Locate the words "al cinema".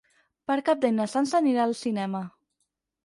1.67-2.23